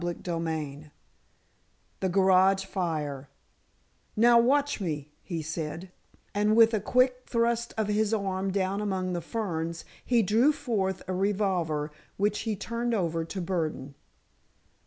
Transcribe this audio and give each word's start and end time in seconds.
CHAPTER 0.03 0.33
XII 0.43 0.89
THE 1.99 2.09
GARAGE 2.09 2.65
FIRE 2.65 3.29
"Now, 4.15 4.39
watch 4.39 4.81
me," 4.81 5.11
he 5.21 5.43
said, 5.43 5.91
and 6.33 6.55
with 6.55 6.73
a 6.73 6.79
quick 6.79 7.25
thrust 7.27 7.75
of 7.77 7.87
his 7.87 8.11
arm 8.11 8.49
down 8.49 8.81
among 8.81 9.13
the 9.13 9.21
ferns, 9.21 9.85
he 10.03 10.23
drew 10.23 10.53
forth 10.53 11.03
a 11.07 11.13
revolver, 11.13 11.91
which 12.17 12.39
he 12.49 12.55
turned 12.55 12.95
over 12.95 13.23
to 13.25 13.41
Burdon. 13.41 13.93